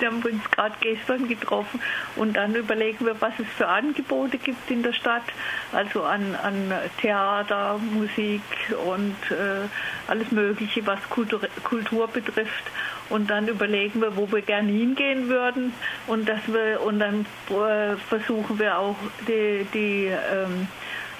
da 0.00 0.06
haben 0.06 0.22
wir 0.22 0.32
uns 0.32 0.50
gerade 0.50 0.74
gestern 0.80 1.26
getroffen 1.26 1.80
und 2.16 2.36
dann 2.36 2.54
überlegen 2.54 3.06
wir, 3.06 3.20
was 3.20 3.32
es 3.38 3.46
für 3.56 3.66
Angebote 3.66 4.38
gibt 4.38 4.70
in 4.70 4.82
der 4.82 4.92
Stadt. 4.92 5.24
Also 5.72 6.04
an, 6.04 6.36
an 6.42 6.72
Theater, 7.00 7.78
Musik 7.78 8.42
und 8.86 9.16
äh, 9.30 9.68
alles 10.06 10.30
Mögliche, 10.30 10.86
was 10.86 10.98
Kultur, 11.10 11.40
Kultur 11.64 12.06
betrifft 12.06 12.64
und 13.14 13.30
dann 13.30 13.46
überlegen 13.46 14.00
wir, 14.00 14.16
wo 14.16 14.30
wir 14.32 14.42
gerne 14.42 14.72
hingehen 14.72 15.28
würden 15.28 15.72
und 16.08 16.28
dass 16.28 16.40
wir 16.48 16.80
und 16.84 16.98
dann 16.98 17.26
äh, 17.48 17.96
versuchen 18.08 18.58
wir 18.58 18.76
auch 18.76 18.96
die, 19.28 19.64
die 19.72 20.06
ähm, 20.06 20.66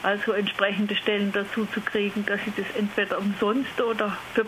also 0.03 0.33
entsprechende 0.33 0.97
Stellen 0.97 1.33
dazu 1.33 1.67
zu 1.67 1.81
kriegen, 1.81 2.27
dass 2.27 2.41
sie 2.45 2.53
das 2.57 2.67
entweder 2.77 3.19
umsonst 3.19 3.81
oder 3.81 4.19
für 4.35 4.45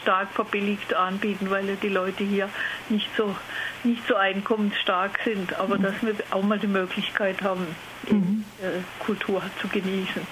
stark 0.00 0.30
verbilligt 0.32 0.94
anbieten, 0.94 1.50
weil 1.50 1.68
ja 1.68 1.74
die 1.74 1.88
Leute 1.88 2.22
hier 2.22 2.48
nicht 2.88 3.10
so 3.16 3.34
nicht 3.82 4.06
so 4.06 4.14
einkommensstark 4.14 5.18
sind, 5.24 5.58
aber 5.58 5.78
mhm. 5.78 5.82
dass 5.82 5.94
wir 6.02 6.14
auch 6.30 6.42
mal 6.42 6.60
die 6.60 6.68
Möglichkeit 6.68 7.42
haben, 7.42 7.66
mhm. 8.08 8.44
Äh, 8.62 9.04
Kultur 9.04 9.42
zu 9.60 9.66
genießen. 9.66 10.22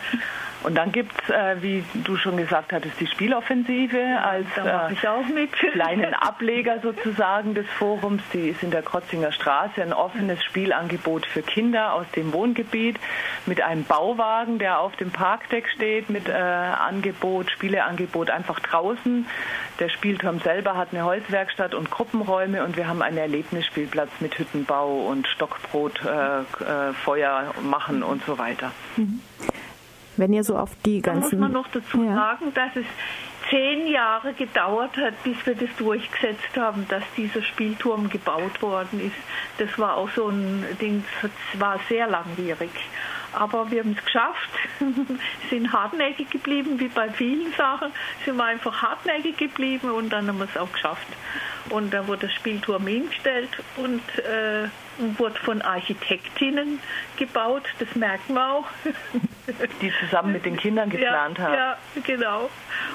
Und 0.62 0.74
dann 0.74 0.92
gibt 0.92 1.12
es, 1.22 1.30
äh, 1.30 1.62
wie 1.62 1.84
du 2.04 2.16
schon 2.16 2.36
gesagt 2.36 2.72
hattest, 2.72 2.98
die 2.98 3.06
Spieloffensive 3.06 4.18
als 4.22 4.46
äh, 4.56 4.94
kleinen 5.72 6.14
Ableger 6.14 6.80
sozusagen 6.80 7.54
des 7.54 7.66
Forums. 7.78 8.22
Die 8.32 8.48
ist 8.48 8.62
in 8.62 8.70
der 8.70 8.82
Krotzinger 8.82 9.32
Straße 9.32 9.82
ein 9.82 9.92
offenes 9.92 10.42
Spielangebot 10.44 11.26
für 11.26 11.42
Kinder 11.42 11.92
aus 11.92 12.06
dem 12.16 12.32
Wohngebiet 12.32 12.98
mit 13.46 13.60
einem 13.60 13.84
Bauwagen, 13.84 14.58
der 14.58 14.80
auf 14.80 14.96
dem 14.96 15.10
Parkdeck 15.10 15.68
steht, 15.68 16.10
mit 16.10 16.28
äh, 16.28 16.32
Angebot, 16.32 17.50
Spieleangebot 17.50 18.30
einfach 18.30 18.60
draußen. 18.60 19.26
Der 19.78 19.88
Spielturm 19.88 20.40
selber 20.40 20.76
hat 20.76 20.88
eine 20.92 21.04
Holzwerkstatt 21.04 21.74
und 21.74 21.90
Gruppenräume 21.90 22.64
und 22.64 22.76
wir 22.76 22.88
haben 22.88 23.02
einen 23.02 23.18
Erlebnisspielplatz 23.18 24.10
mit 24.20 24.38
Hüttenbau 24.38 25.06
und 25.06 25.26
Stockbrot, 25.28 26.00
äh, 26.04 26.40
äh, 26.40 26.92
Feuer 27.04 27.54
machen 27.62 28.02
und 28.02 28.24
so 28.24 28.38
weiter. 28.38 28.72
Mhm. 28.96 29.20
Wenn 30.16 30.32
ihr 30.32 30.44
so 30.44 30.56
auf 30.56 30.70
die 30.84 31.00
ganzen... 31.02 31.22
Da 31.22 31.36
muss 31.36 31.40
man 31.40 31.52
noch 31.52 31.68
dazu 31.68 32.02
ja. 32.02 32.14
sagen, 32.14 32.52
dass 32.54 32.76
es 32.76 32.86
zehn 33.50 33.86
Jahre 33.86 34.32
gedauert 34.32 34.96
hat, 34.96 35.22
bis 35.22 35.36
wir 35.44 35.54
das 35.54 35.68
durchgesetzt 35.78 36.56
haben, 36.56 36.86
dass 36.88 37.02
dieser 37.16 37.42
Spielturm 37.42 38.08
gebaut 38.08 38.60
worden 38.60 39.00
ist. 39.00 39.16
Das 39.58 39.78
war 39.78 39.96
auch 39.96 40.10
so 40.10 40.28
ein 40.28 40.64
Ding, 40.80 41.04
das 41.22 41.30
war 41.60 41.78
sehr 41.88 42.06
langwierig. 42.08 42.70
Aber 43.32 43.70
wir 43.70 43.80
haben 43.80 43.94
es 43.96 44.04
geschafft, 44.04 44.50
sind 45.50 45.72
hartnäckig 45.72 46.30
geblieben, 46.30 46.80
wie 46.80 46.88
bei 46.88 47.10
vielen 47.10 47.52
Sachen, 47.52 47.92
sind 48.24 48.36
wir 48.36 48.44
einfach 48.44 48.82
hartnäckig 48.82 49.36
geblieben 49.36 49.90
und 49.90 50.10
dann 50.10 50.26
haben 50.28 50.38
wir 50.38 50.48
es 50.52 50.56
auch 50.56 50.72
geschafft. 50.72 51.06
und 51.70 51.92
da 51.92 52.06
wurde 52.06 52.28
der 52.28 52.34
Spielturm 52.34 52.86
hingestellt 52.86 53.50
und 53.76 54.02
äh, 54.18 54.68
wurde 55.18 55.38
von 55.40 55.60
Architektinnen 55.62 56.80
gebaut, 57.16 57.64
das 57.78 57.94
merken 57.94 58.34
wir 58.34 58.52
auch. 58.52 58.66
Die 59.80 59.92
zusammen 60.00 60.32
mit 60.32 60.44
den 60.44 60.56
Kindern 60.56 60.90
geplant 60.90 61.38
ja, 61.38 61.44
haben. 61.44 61.54
Ja, 61.54 61.76
genau. 62.04 62.50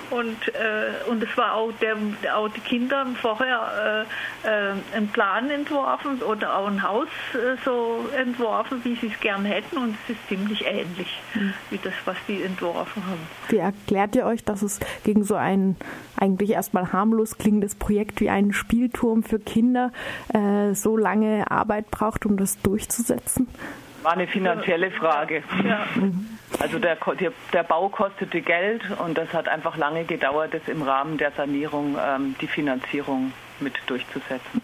Und, 0.10 0.48
äh, 0.50 1.10
und 1.10 1.24
es 1.24 1.38
war 1.38 1.54
auch, 1.54 1.72
der, 1.80 1.96
auch 2.36 2.50
die 2.50 2.60
Kinder 2.60 3.00
haben 3.00 3.16
vorher 3.16 4.06
äh, 4.44 4.48
äh, 4.48 4.74
einen 4.96 5.08
Plan 5.08 5.50
entworfen 5.50 6.22
oder 6.22 6.58
auch 6.58 6.68
ein 6.68 6.84
Haus 6.84 7.08
äh, 7.34 7.56
so 7.64 8.06
entworfen, 8.18 8.82
wie 8.84 8.96
sie 8.96 9.08
es 9.08 9.20
gern 9.22 9.46
hätten 9.46 9.78
und 9.78 9.96
es 10.04 10.16
ist 10.16 10.28
ziemlich 10.28 10.66
ähnlich 10.66 11.22
mhm. 11.34 11.54
wie 11.70 11.80
das, 11.82 11.94
was 12.04 12.18
die 12.28 12.44
entworfen 12.44 13.04
haben. 13.06 13.22
Wie 13.48 13.58
erklärt 13.58 14.16
ihr 14.16 14.26
euch, 14.26 14.44
dass 14.44 14.62
es 14.62 14.80
gegen 15.04 15.24
so 15.24 15.36
ein 15.36 15.78
eigentlich 16.18 16.52
erstmal 16.52 16.92
harmlos 16.92 17.38
klingendes 17.38 17.76
Projekt 17.76 18.20
wie 18.20 18.30
einen 18.30 18.52
Spielturm 18.52 19.24
für 19.24 19.40
Kinder 19.40 19.92
äh, 20.34 20.74
so 20.74 20.98
lange 20.98 21.50
Arbeit 21.50 21.90
braucht, 21.90 22.26
um 22.26 22.38
das 22.38 22.62
durchzusetzen? 22.62 23.48
War 24.04 24.14
eine 24.14 24.28
finanzielle 24.28 24.92
Frage. 24.92 25.44
Ja. 25.64 25.86
Also 26.60 26.80
der, 26.80 26.98
der, 27.20 27.32
der, 27.54 27.64
Bau 27.64 27.90
kostete 27.90 28.42
Geld 28.42 28.84
und 29.04 29.18
das 29.18 29.32
hat 29.34 29.48
einfach 29.48 29.78
lange 29.78 30.04
gedauert, 30.04 30.54
das 30.54 30.62
im 30.68 30.82
Rahmen 30.82 31.18
der 31.18 31.32
Sanierung 31.32 31.98
ähm, 32.00 32.36
die 32.42 32.48
Finanzierung 32.48 33.34
mit 33.60 33.74
durchzusetzen. 33.88 34.62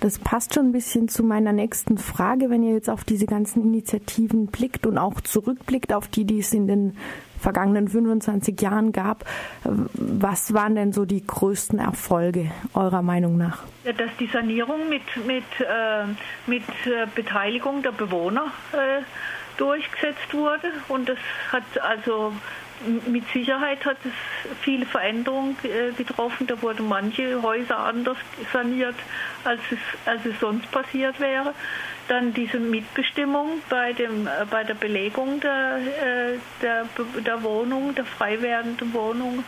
Das 0.00 0.18
passt 0.18 0.54
schon 0.54 0.66
ein 0.66 0.72
bisschen 0.72 1.08
zu 1.08 1.22
meiner 1.22 1.52
nächsten 1.52 1.96
Frage, 1.96 2.50
wenn 2.50 2.62
ihr 2.62 2.74
jetzt 2.74 2.90
auf 2.90 3.04
diese 3.04 3.24
ganzen 3.24 3.62
Initiativen 3.62 4.48
blickt 4.48 4.86
und 4.86 4.98
auch 4.98 5.20
zurückblickt 5.22 5.94
auf 5.94 6.08
die, 6.08 6.26
die 6.26 6.40
es 6.40 6.52
in 6.52 6.66
den 6.66 6.98
vergangenen 7.40 7.88
25 7.88 8.60
Jahren 8.60 8.92
gab. 8.92 9.24
Was 9.62 10.52
waren 10.52 10.74
denn 10.74 10.92
so 10.92 11.04
die 11.04 11.26
größten 11.26 11.78
Erfolge 11.78 12.50
eurer 12.74 13.02
Meinung 13.02 13.38
nach? 13.38 13.62
Ja, 13.84 13.92
dass 13.92 14.10
die 14.18 14.26
Sanierung 14.26 14.88
mit, 14.90 15.02
mit, 15.26 15.44
äh, 15.60 16.04
mit 16.46 16.62
äh, 16.84 17.06
Beteiligung 17.14 17.82
der 17.82 17.92
Bewohner 17.92 18.46
äh, 18.72 19.02
durchgesetzt 19.56 20.32
wurde 20.32 20.72
und 20.88 21.08
das 21.08 21.18
hat 21.52 21.78
also 21.80 22.32
mit 23.06 23.24
Sicherheit 23.32 23.84
hat 23.84 23.96
es 24.04 24.12
viele 24.60 24.84
Veränderungen 24.84 25.56
äh, 25.62 25.92
getroffen. 25.92 26.46
Da 26.46 26.60
wurden 26.60 26.88
manche 26.88 27.40
Häuser 27.42 27.78
anders 27.78 28.18
saniert, 28.52 28.96
als 29.44 29.60
es, 29.70 29.78
als 30.06 30.24
es 30.26 30.38
sonst 30.40 30.70
passiert 30.70 31.18
wäre. 31.20 31.54
Dann 32.08 32.34
diese 32.34 32.58
Mitbestimmung 32.58 33.62
bei, 33.68 33.92
dem, 33.92 34.26
äh, 34.26 34.30
bei 34.50 34.64
der 34.64 34.74
Belegung 34.74 35.38
der, 35.40 35.78
äh, 35.78 36.38
der, 36.60 36.86
der 37.24 37.42
Wohnung, 37.42 37.94
der 37.94 38.04
frei 38.04 38.42
werdenden 38.42 38.92
Wohnung 38.92 39.44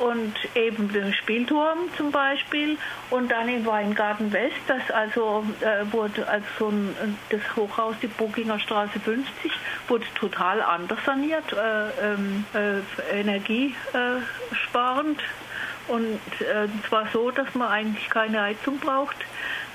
und 0.00 0.34
eben 0.54 0.90
den 0.92 1.14
Spielturm 1.14 1.78
zum 1.96 2.10
Beispiel. 2.10 2.76
Und 3.10 3.30
dann 3.30 3.48
in 3.48 3.64
Weingarten 3.64 4.32
West, 4.32 4.56
das 4.66 4.90
also 4.90 5.44
wurde 5.90 6.26
als 6.28 6.44
so 6.58 6.68
ein, 6.68 6.96
das 7.30 7.40
Hochhaus, 7.54 7.94
die 8.02 8.08
Buckinger 8.08 8.58
Straße 8.58 8.98
50, 8.98 9.52
wurde 9.88 10.04
total 10.18 10.62
anders 10.62 10.98
saniert. 11.04 11.44
Ähm, 12.00 12.44
äh, 12.54 13.20
energiesparend 13.20 15.20
und 15.88 16.20
äh, 16.40 16.68
zwar 16.88 17.06
so, 17.12 17.30
dass 17.30 17.54
man 17.54 17.68
eigentlich 17.68 18.08
keine 18.10 18.42
Heizung 18.42 18.78
braucht. 18.78 19.16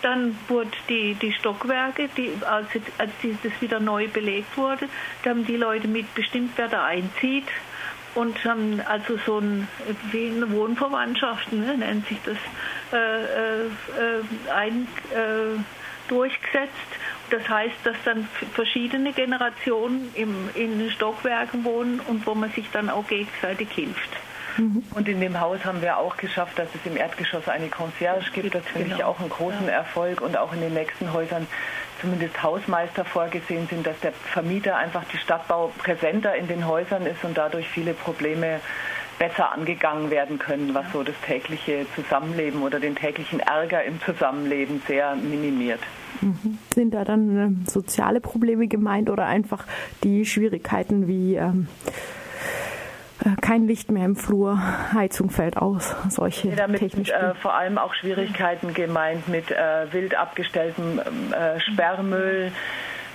Dann 0.02 0.38
wurden 0.48 0.72
die, 0.90 1.14
die 1.16 1.34
Stockwerke, 1.34 2.10
die, 2.18 2.32
als, 2.46 2.68
als 2.98 3.12
das 3.44 3.62
wieder 3.62 3.80
neu 3.80 4.08
belegt 4.08 4.58
wurde, 4.58 4.88
da 5.24 5.30
haben 5.30 5.46
die 5.46 5.58
Leute 5.58 5.88
mitbestimmt, 5.88 6.54
wer 6.56 6.68
da 6.68 6.86
einzieht 6.86 7.48
und 8.16 8.44
haben 8.44 8.82
also 8.86 9.18
so 9.26 9.40
ein, 9.40 9.68
wie 10.12 10.28
eine 10.28 10.50
Wohnverwandtschaft, 10.52 11.52
ne, 11.54 11.78
nennt 11.78 12.08
sich 12.08 12.18
das, 12.26 12.38
äh, 12.92 13.24
äh, 13.24 13.66
äh 13.66 14.52
ein, 14.54 14.88
äh, 15.14 15.60
durchgesetzt. 16.10 16.72
Das 17.30 17.48
heißt, 17.48 17.78
dass 17.86 17.96
dann 18.04 18.28
verschiedene 18.54 19.14
Generationen 19.14 20.12
im, 20.16 20.50
in 20.54 20.80
den 20.80 20.92
Stockwerken 20.92 21.64
wohnen 21.64 22.02
und 22.02 22.28
wo 22.28 22.36
man 22.36 22.52
sich 22.52 22.70
dann 22.72 22.90
auch 22.90 23.08
gegenseitig 23.08 23.70
hilft. 23.72 24.10
Mhm. 24.58 24.84
Und 24.94 25.08
in 25.08 25.20
dem 25.20 25.40
Haus 25.40 25.64
haben 25.66 25.82
wir 25.82 25.98
auch 25.98 26.18
geschafft, 26.18 26.60
dass 26.60 26.68
es 26.74 26.90
im 26.90 26.98
Erdgeschoss 26.98 27.48
eine 27.48 27.68
Concierge 27.68 28.32
gibt. 28.34 28.56
Das 28.56 28.66
finde 28.66 28.90
genau. 28.90 28.98
ich 28.98 29.04
auch 29.04 29.20
einen 29.20 29.30
großen 29.30 29.66
ja. 29.66 29.72
Erfolg. 29.72 30.22
Und 30.22 30.38
auch 30.38 30.54
in 30.54 30.62
den 30.62 30.74
nächsten 30.74 31.14
Häusern 31.14 31.48
zumindest 32.02 32.42
Hausmeister 32.42 33.06
vorgesehen 33.06 33.68
sind, 33.68 33.86
dass 33.86 34.00
der 34.00 34.12
Vermieter 34.12 34.76
einfach 34.76 35.04
die 35.14 35.18
Stadtbau 35.18 35.72
präsenter 35.78 36.36
in 36.36 36.48
den 36.48 36.68
Häusern 36.68 37.06
ist 37.06 37.24
und 37.24 37.38
dadurch 37.38 37.68
viele 37.70 37.94
Probleme 37.94 38.60
besser 39.20 39.52
angegangen 39.54 40.10
werden 40.10 40.40
können, 40.40 40.74
was 40.74 40.92
so 40.92 41.04
das 41.04 41.14
tägliche 41.24 41.86
Zusammenleben 41.96 42.64
oder 42.64 42.80
den 42.80 42.96
täglichen 42.96 43.40
Ärger 43.40 43.84
im 43.84 44.02
Zusammenleben 44.02 44.82
sehr 44.88 45.16
minimiert. 45.16 45.80
Mhm. 46.22 46.58
Sind 46.74 46.94
da 46.96 47.04
dann 47.06 47.38
äh, 47.66 47.70
soziale 47.70 48.20
Probleme 48.20 48.68
gemeint 48.68 49.12
oder 49.12 49.28
einfach 49.28 49.66
die 50.04 50.26
Schwierigkeiten 50.26 51.08
wie 51.08 51.36
ähm, 51.36 51.68
äh, 51.86 51.92
kein 53.42 53.68
Licht 53.68 53.92
mehr 53.92 54.06
im 54.06 54.16
Flur, 54.16 54.60
Heizung 54.94 55.30
fällt 55.30 55.58
aus, 55.58 55.96
solche 56.10 56.50
ja, 56.50 56.56
Damit 56.56 56.92
sind 56.92 57.10
äh, 57.10 57.36
vor 57.36 57.54
allem 57.54 57.78
auch 57.78 57.94
Schwierigkeiten 57.94 58.74
gemeint 58.74 59.28
mit 59.28 59.52
äh, 59.52 59.92
wild 59.92 60.16
abgestelltem 60.16 61.00
äh, 61.00 61.60
Sperrmüll, 61.60 62.52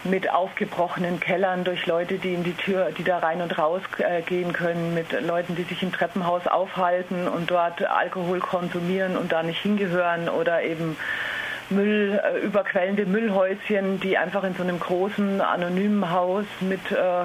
mit 0.04 0.30
aufgebrochenen 0.30 1.18
Kellern 1.20 1.64
durch 1.64 1.86
Leute, 1.86 2.18
die 2.18 2.34
in 2.34 2.44
die 2.44 2.54
Tür, 2.54 2.90
die 2.96 3.02
da 3.02 3.18
rein 3.18 3.40
und 3.42 3.58
raus 3.58 3.82
äh, 3.98 4.22
gehen 4.22 4.52
können, 4.52 4.94
mit 4.94 5.12
Leuten, 5.20 5.56
die 5.56 5.64
sich 5.64 5.82
im 5.82 5.92
Treppenhaus 5.92 6.46
aufhalten 6.46 7.26
und 7.26 7.50
dort 7.50 7.84
Alkohol 7.84 8.38
konsumieren 8.38 9.16
und 9.16 9.32
da 9.32 9.42
nicht 9.42 9.60
hingehören 9.60 10.28
oder 10.28 10.62
eben 10.62 10.96
Müll, 11.70 12.20
äh, 12.22 12.38
überquellende 12.44 13.06
Müllhäuschen, 13.06 13.98
die 14.00 14.16
einfach 14.16 14.44
in 14.44 14.54
so 14.54 14.62
einem 14.62 14.78
großen 14.78 15.40
anonymen 15.40 16.10
Haus 16.10 16.44
mit 16.60 16.92
äh, 16.92 17.24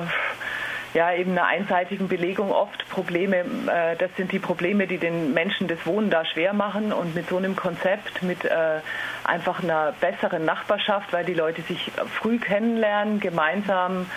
ja 0.93 1.13
eben 1.13 1.31
einer 1.31 1.45
einseitigen 1.45 2.07
Belegung 2.07 2.51
oft 2.51 2.87
Probleme, 2.89 3.37
äh, 3.37 3.95
das 3.97 4.09
sind 4.17 4.31
die 4.31 4.39
Probleme, 4.39 4.87
die 4.87 4.97
den 4.97 5.33
Menschen 5.33 5.67
das 5.67 5.85
Wohnen 5.85 6.09
da 6.09 6.25
schwer 6.25 6.53
machen 6.53 6.91
und 6.91 7.15
mit 7.15 7.29
so 7.29 7.37
einem 7.37 7.55
Konzept, 7.55 8.21
mit 8.23 8.43
äh, 8.45 8.79
einfach 9.23 9.63
einer 9.63 9.93
besseren 9.99 10.45
Nachbarschaft, 10.45 11.13
weil 11.13 11.25
die 11.25 11.33
Leute 11.33 11.61
sich 11.61 11.91
früh 12.19 12.37
kennenlernen, 12.37 13.19
gemeinsam 13.19 14.07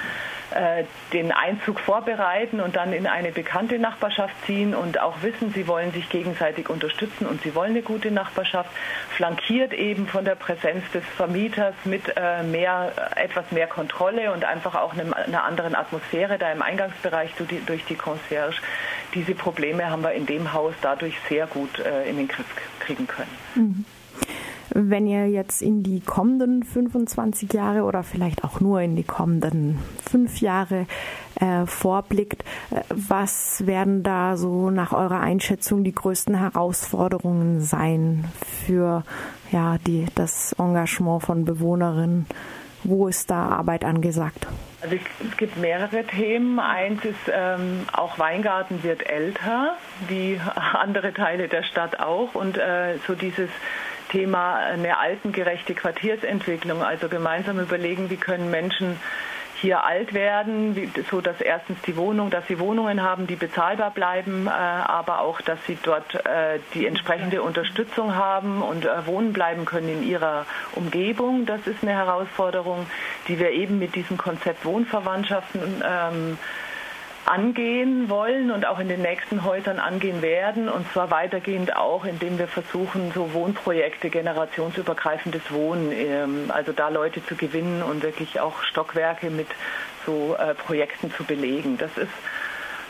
den 1.13 1.33
Einzug 1.33 1.81
vorbereiten 1.81 2.61
und 2.61 2.77
dann 2.77 2.93
in 2.93 3.07
eine 3.07 3.33
bekannte 3.33 3.79
Nachbarschaft 3.79 4.35
ziehen 4.47 4.75
und 4.75 5.01
auch 5.01 5.23
wissen, 5.23 5.53
sie 5.53 5.67
wollen 5.67 5.93
sich 5.93 6.09
gegenseitig 6.09 6.69
unterstützen 6.69 7.27
und 7.27 7.43
sie 7.43 7.55
wollen 7.55 7.71
eine 7.71 7.83
gute 7.83 8.11
Nachbarschaft, 8.11 8.71
flankiert 9.11 9.73
eben 9.73 10.07
von 10.07 10.25
der 10.25 10.35
Präsenz 10.35 10.85
des 10.93 11.05
Vermieters 11.17 11.75
mit 11.85 12.03
äh, 12.17 12.43
mehr, 12.43 12.93
etwas 13.17 13.51
mehr 13.51 13.67
Kontrolle 13.67 14.33
und 14.33 14.45
einfach 14.45 14.75
auch 14.75 14.95
einer 14.95 15.45
anderen 15.45 15.75
Atmosphäre 15.75 16.39
da 16.39 16.53
im 16.53 16.63
Eingangsbereich 16.63 17.31
durch 17.67 17.85
die 17.87 17.97
Concierge. 17.97 18.57
Diese 19.15 19.35
Probleme 19.35 19.91
haben 19.91 20.03
wir 20.03 20.13
in 20.13 20.27
dem 20.27 20.53
Haus 20.53 20.75
dadurch 20.83 21.17
sehr 21.29 21.47
gut 21.47 21.79
äh, 21.79 22.09
in 22.09 22.17
den 22.17 22.29
Griff 22.29 22.47
kriegen 22.81 23.07
können. 23.07 23.37
Mhm. 23.55 23.85
Wenn 24.77 25.07
ihr 25.07 25.29
jetzt 25.29 25.63
in 25.63 25.85
die 25.85 26.01
kommenden 26.01 26.65
25 26.65 27.53
Jahre 27.53 27.85
oder 27.85 28.03
vielleicht 28.03 28.43
auch 28.43 28.59
nur 28.61 28.81
in 28.81 28.97
die 28.97 29.05
kommenden 29.05 29.79
fünf 30.05 30.41
Jahre 30.41 30.87
äh, 31.41 31.65
vorblickt, 31.65 32.43
äh, 32.73 32.81
was 32.89 33.69
werden 33.69 34.03
da 34.03 34.37
so 34.37 34.71
nach 34.71 34.93
eurer 34.93 35.21
Einschätzung 35.21 35.85
die 35.85 35.95
größten 35.95 36.35
Herausforderungen 36.35 37.61
sein 37.61 38.25
für 38.67 39.05
ja, 39.53 39.79
die, 39.87 40.07
das 40.17 40.55
Engagement 40.59 41.23
von 41.23 41.45
Bewohnerinnen? 41.45 42.27
Wo 42.83 43.07
ist 43.07 43.31
da 43.31 43.47
Arbeit 43.51 43.85
angesagt? 43.85 44.47
Also 44.83 44.97
es 44.97 45.37
gibt 45.37 45.57
mehrere 45.57 46.05
Themen. 46.05 46.59
Eins 46.59 47.03
ist, 47.05 47.33
ähm, 47.33 47.87
auch 47.93 48.19
Weingarten 48.19 48.83
wird 48.83 49.09
älter, 49.09 49.77
wie 50.09 50.39
andere 50.75 51.15
Teile 51.15 51.47
der 51.47 51.63
Stadt 51.63 52.01
auch. 52.01 52.35
Und 52.35 52.59
äh, 52.59 52.99
so 53.07 53.15
dieses 53.15 53.49
Thema 54.15 54.55
eine 54.55 54.97
altengerechte 54.99 55.75
Quartiersentwicklung, 55.75 56.85
also 56.85 57.09
gemeinsam 57.09 57.59
überlegen, 57.59 58.11
wie 58.11 58.17
können 58.17 58.49
Menschen 58.49 58.97
hier 59.61 59.83
alt 59.83 60.15
werden, 60.15 60.77
wie, 60.77 60.89
so 61.11 61.21
dass 61.21 61.41
erstens 61.41 61.81
die 61.83 61.97
Wohnung, 61.97 62.31
dass 62.31 62.47
sie 62.47 62.61
Wohnungen 62.61 63.03
haben, 63.03 63.27
die 63.27 63.35
bezahlbar 63.35 63.91
bleiben, 63.91 64.47
äh, 64.47 64.51
aber 64.51 65.21
auch, 65.21 65.41
dass 65.41 65.59
sie 65.67 65.79
dort 65.83 66.15
äh, 66.15 66.61
die 66.75 66.87
entsprechende 66.87 67.43
Unterstützung 67.43 68.15
haben 68.15 68.63
und 68.63 68.85
äh, 68.85 69.07
wohnen 69.07 69.33
bleiben 69.33 69.65
können 69.65 69.89
in 69.89 70.03
ihrer 70.07 70.47
Umgebung. 70.75 71.47
Das 71.47 71.67
ist 71.67 71.83
eine 71.83 71.93
Herausforderung, 71.93 72.87
die 73.27 73.39
wir 73.41 73.51
eben 73.51 73.79
mit 73.79 73.95
diesem 73.95 74.17
Konzept 74.17 74.65
Wohnverwandtschaften 74.65 75.83
ähm, 75.85 76.39
angehen 77.27 78.09
wollen 78.09 78.51
und 78.51 78.67
auch 78.67 78.79
in 78.79 78.89
den 78.89 79.03
nächsten 79.03 79.45
Häusern 79.45 79.79
angehen 79.79 80.23
werden. 80.23 80.69
Und 80.69 80.91
zwar 80.93 81.11
weitergehend 81.11 81.77
auch, 81.77 82.05
indem 82.05 82.39
wir 82.39 82.49
versuchen, 82.49 83.13
so 83.15 83.33
Wohnprojekte, 83.33 84.11
generationsübergreifendes 84.11 85.51
Wohnen, 85.51 85.93
ähm, 85.93 86.51
also 86.53 86.73
da 86.73 86.89
Leute 86.89 87.25
zu 87.25 87.35
gewinnen 87.37 87.83
und 87.83 88.03
wirklich 88.03 88.41
auch 88.41 88.63
Stockwerke 88.63 89.31
mit 89.31 89.49
so 90.05 90.37
äh, 90.39 90.55
Projekten 90.55 91.13
zu 91.13 91.25
belegen. 91.25 91.79
Das 91.79 91.97
ist 91.97 92.13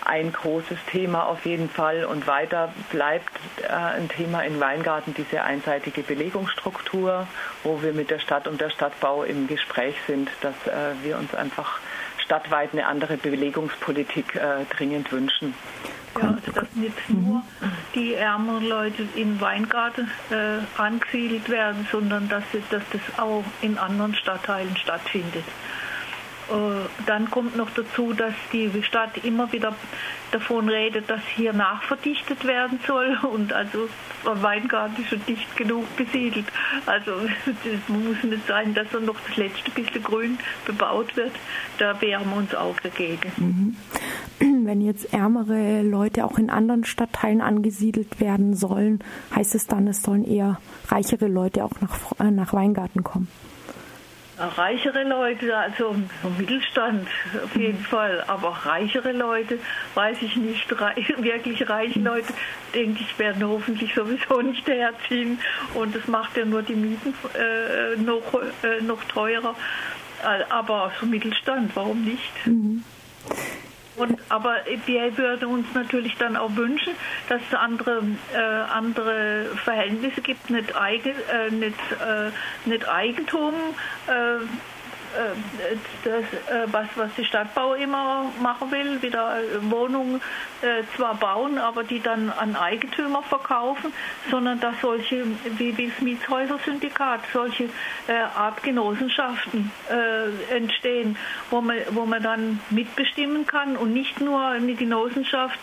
ein 0.04 0.32
großes 0.32 0.78
Thema 0.90 1.26
auf 1.26 1.46
jeden 1.46 1.70
Fall. 1.70 2.04
Und 2.04 2.26
weiter 2.26 2.72
bleibt 2.90 3.30
äh, 3.62 3.72
ein 3.72 4.08
Thema 4.08 4.42
in 4.42 4.60
Weingarten 4.60 5.14
diese 5.14 5.42
einseitige 5.42 6.02
Belegungsstruktur, 6.02 7.26
wo 7.62 7.82
wir 7.82 7.92
mit 7.92 8.10
der 8.10 8.18
Stadt 8.18 8.46
und 8.46 8.60
der 8.60 8.70
Stadtbau 8.70 9.24
im 9.24 9.46
Gespräch 9.46 9.96
sind, 10.06 10.28
dass 10.42 10.54
äh, 10.66 10.94
wir 11.02 11.18
uns 11.18 11.34
einfach 11.34 11.80
stadtweit 12.24 12.72
eine 12.72 12.86
andere 12.86 13.16
Belegungspolitik 13.16 14.34
äh, 14.34 14.64
dringend 14.76 15.10
wünschen. 15.12 15.54
Ja, 16.20 16.28
also 16.28 16.52
dass 16.52 16.72
nicht 16.74 17.10
nur 17.10 17.42
die 17.94 18.14
ärmeren 18.14 18.68
Leute 18.68 19.06
in 19.16 19.40
Weingarten 19.40 20.08
äh, 20.30 20.80
angesiedelt 20.80 21.48
werden, 21.48 21.86
sondern 21.90 22.28
dass, 22.28 22.44
dass 22.70 22.82
das 22.92 23.18
auch 23.18 23.44
in 23.62 23.78
anderen 23.78 24.14
Stadtteilen 24.14 24.76
stattfindet. 24.76 25.44
Äh, 26.50 27.04
dann 27.06 27.30
kommt 27.30 27.56
noch 27.56 27.70
dazu, 27.70 28.12
dass 28.12 28.34
die 28.52 28.70
Stadt 28.82 29.24
immer 29.24 29.50
wieder 29.52 29.74
davon 30.30 30.68
redet, 30.68 31.08
dass 31.08 31.22
hier 31.36 31.52
nachverdichtet 31.52 32.44
werden 32.44 32.78
soll 32.86 33.16
und 33.32 33.52
also 33.52 33.88
Weingarten 34.24 35.02
ist 35.02 35.10
schon 35.10 35.24
dicht 35.26 35.56
genug 35.56 35.84
besiedelt. 35.96 36.46
Also 36.86 37.12
es 37.46 37.88
muss 37.88 38.22
nicht 38.22 38.46
sein, 38.46 38.74
dass 38.74 38.92
er 38.92 39.00
noch 39.00 39.16
das 39.26 39.36
letzte 39.36 39.70
bisschen 39.70 40.02
grün 40.02 40.38
bebaut 40.66 41.16
wird. 41.16 41.32
Da 41.78 42.00
wehren 42.00 42.28
wir 42.30 42.36
uns 42.36 42.54
auch 42.54 42.78
dagegen. 42.80 43.32
Mhm. 43.36 43.76
Wenn 44.66 44.80
jetzt 44.80 45.12
ärmere 45.12 45.82
Leute 45.82 46.24
auch 46.24 46.38
in 46.38 46.50
anderen 46.50 46.84
Stadtteilen 46.84 47.40
angesiedelt 47.40 48.20
werden 48.20 48.54
sollen, 48.54 49.02
heißt 49.34 49.54
es 49.54 49.66
dann, 49.66 49.86
es 49.86 50.02
sollen 50.02 50.24
eher 50.24 50.58
reichere 50.88 51.28
Leute 51.28 51.64
auch 51.64 51.80
nach, 51.80 52.20
äh, 52.20 52.30
nach 52.30 52.52
Weingarten 52.52 53.04
kommen? 53.04 53.28
Reichere 54.36 55.04
Leute, 55.04 55.56
also 55.56 55.94
Mittelstand 56.38 57.08
auf 57.44 57.56
jeden 57.56 57.78
mhm. 57.78 57.84
Fall, 57.84 58.24
aber 58.26 58.48
reichere 58.50 59.12
Leute, 59.12 59.60
weiß 59.94 60.18
ich 60.22 60.36
nicht, 60.36 60.68
wirklich 61.22 61.68
reiche. 61.68 62.00
Leute, 62.00 62.32
denke 62.74 63.02
ich, 63.02 63.18
werden 63.18 63.46
hoffentlich 63.46 63.94
sowieso 63.94 64.42
nicht 64.42 64.66
herziehen 64.66 65.38
und 65.74 65.94
das 65.94 66.08
macht 66.08 66.36
ja 66.36 66.44
nur 66.44 66.62
die 66.62 66.74
Mieten 66.74 67.14
äh, 67.34 67.96
noch, 68.00 68.42
äh, 68.62 68.80
noch 68.82 69.04
teurer. 69.04 69.54
Aber 70.48 70.90
so 70.98 71.06
Mittelstand, 71.06 71.70
warum 71.74 72.02
nicht? 72.04 72.46
Mhm. 72.46 72.82
Und, 73.96 74.18
aber 74.28 74.56
wir 74.86 75.16
würden 75.16 75.48
uns 75.48 75.66
natürlich 75.74 76.16
dann 76.16 76.36
auch 76.36 76.54
wünschen, 76.56 76.94
dass 77.28 77.40
es 77.48 77.56
andere, 77.56 78.02
äh, 78.32 78.38
andere 78.38 79.46
Verhältnisse 79.62 80.20
gibt, 80.20 80.50
nicht, 80.50 80.74
Eigen, 80.76 81.14
äh, 81.32 81.50
nicht, 81.50 81.78
äh, 81.92 82.30
nicht 82.68 82.88
Eigentum, 82.88 83.54
äh, 84.08 84.44
das, 86.04 86.14
äh, 86.22 86.66
was, 86.72 86.86
was 86.96 87.10
die 87.16 87.24
Stadtbau 87.24 87.74
immer 87.74 88.30
machen 88.40 88.70
will, 88.70 89.00
wieder 89.02 89.36
Wohnungen 89.62 90.20
äh, 90.62 90.82
zwar 90.96 91.14
bauen, 91.14 91.58
aber 91.58 91.84
die 91.84 92.00
dann 92.00 92.30
an 92.30 92.56
Eigentümer 92.56 93.22
verkaufen, 93.22 93.92
sondern 94.30 94.60
dass 94.60 94.74
solche, 94.80 95.24
wie, 95.58 95.76
wie 95.76 95.88
das 95.88 96.00
Mietshäuser-Syndikat, 96.00 97.20
solche 97.32 97.68
Art 98.36 98.62
Genossenschaften 98.62 99.70
entstehen, 100.50 101.16
wo 101.50 101.60
man, 101.60 101.78
wo 101.90 102.04
man 102.04 102.22
dann 102.22 102.60
mitbestimmen 102.70 103.46
kann 103.46 103.76
und 103.76 103.92
nicht 103.92 104.20
nur 104.20 104.40
eine 104.44 104.74
Genossenschaft 104.74 105.58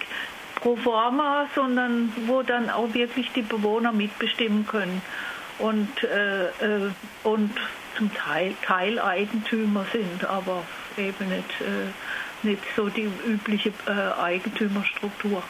pro 0.62 0.76
forma, 0.76 1.48
sondern 1.56 2.14
wo 2.28 2.44
dann 2.44 2.70
auch 2.70 2.94
wirklich 2.94 3.32
die 3.34 3.42
Bewohner 3.42 3.92
mitbestimmen 3.92 4.66
können. 4.66 5.02
Und, 5.60 6.04
äh, 6.04 6.50
und 7.24 7.52
zum 7.98 8.14
Teil 8.14 8.56
Teileigentümer 8.62 9.86
sind, 9.92 10.26
aber 10.26 10.64
eben 10.98 11.30
nicht, 11.30 11.62
äh, 11.62 12.46
nicht 12.48 12.64
so 12.76 12.90
die 12.90 13.10
übliche 13.26 13.70
äh, 13.88 14.22
Eigentümerstruktur. 14.22 15.44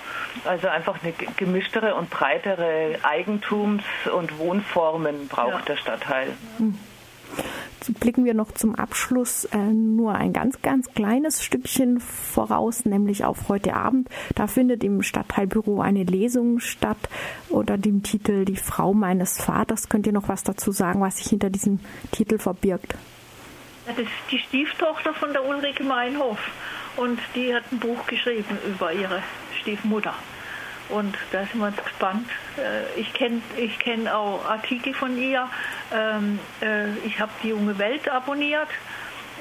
Also 0.46 0.68
einfach 0.68 1.02
eine 1.04 1.14
gemischtere 1.38 1.96
und 1.96 2.10
breitere 2.10 2.98
Eigentums- 3.04 3.84
und 4.14 4.38
Wohnformen 4.38 5.28
braucht 5.28 5.52
ja. 5.52 5.62
der 5.68 5.78
Stadtteil. 5.78 6.34
Mhm 6.58 6.78
blicken 8.00 8.26
wir 8.26 8.34
noch 8.34 8.52
zum 8.52 8.76
Abschluss 8.76 9.46
äh, 9.46 9.58
nur 9.58 10.16
ein 10.16 10.34
ganz, 10.34 10.62
ganz 10.62 10.88
kleines 10.94 11.44
Stückchen 11.44 12.00
voraus, 12.00 12.86
nämlich 12.86 13.26
auf 13.26 13.50
heute 13.50 13.74
Abend. 13.74 14.10
Da 14.36 14.48
findet 14.48 14.84
im 14.84 15.02
Stadtteilbüro 15.02 15.82
eine 15.82 16.04
Lesung 16.04 16.60
statt 16.60 16.98
unter 17.50 17.78
dem 17.78 18.04
Titel 18.04 18.46
Die 18.46 18.56
Frau 18.56 18.94
meines 18.94 19.42
Vaters. 19.42 19.90
Könnt 19.90 20.08
ihr 20.08 20.14
noch 20.14 20.30
was 20.30 20.44
dazu 20.44 20.72
sagen, 20.72 21.02
was 21.02 21.18
sich 21.18 21.28
hinter 21.28 21.50
diesem 21.50 21.80
Titel 22.12 22.38
verbirgt? 22.38 22.96
Das 23.88 23.98
ist 23.98 24.12
die 24.32 24.38
Stieftochter 24.40 25.14
von 25.14 25.34
der 25.34 25.44
Ulrike 25.44 25.84
Meinhof 25.84 26.40
und 26.98 27.20
die 27.36 27.53
hat 27.53 27.64
ein 27.72 27.79
Buch 27.79 28.05
geschrieben 28.05 28.58
über 28.68 28.94
ihre 28.94 29.24
Stiefmutter. 29.60 30.14
Und 30.90 31.16
da 31.32 31.46
sind 31.46 31.60
wir 31.60 31.70
jetzt 31.70 31.84
gespannt. 31.84 32.27
Äh, 32.58 33.00
ich 33.00 33.14
kenne 33.14 33.42
ich 33.58 33.79
kenn 33.79 34.08
auch 34.08 34.46
Artikel 34.46 34.94
von 34.94 35.18
ihr. 35.18 35.48
Ähm, 35.94 36.40
äh, 36.62 36.96
ich 37.06 37.20
habe 37.20 37.32
die 37.44 37.50
junge 37.50 37.77
Welt 37.77 38.10
abonniert. 38.10 38.70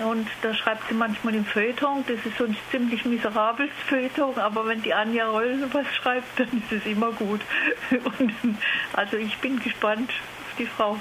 Und 0.04 0.26
da 0.40 0.54
schreibt 0.54 0.88
sie 0.88 0.94
manchmal 0.94 1.34
im 1.34 1.44
Feuilleton, 1.44 2.04
das 2.06 2.24
ist 2.24 2.38
so 2.38 2.44
ein 2.44 2.56
ziemlich 2.70 3.04
miserables 3.04 3.68
Feuilleton, 3.86 4.38
aber 4.38 4.66
wenn 4.66 4.80
die 4.82 4.94
Anja 4.94 5.28
Roll 5.28 5.58
was 5.72 5.86
schreibt, 5.94 6.38
dann 6.38 6.46
ist 6.46 6.72
es 6.72 6.86
immer 6.86 7.12
gut. 7.12 7.40
Und, 8.18 8.32
also 8.94 9.18
ich 9.18 9.36
bin 9.38 9.58
gespannt 9.60 10.08
auf 10.08 10.56
die 10.58 10.66
Frau. 10.66 10.96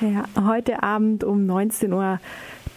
Ja, 0.00 0.24
heute 0.44 0.82
Abend 0.82 1.22
um 1.22 1.46
19 1.46 1.92
Uhr 1.92 2.18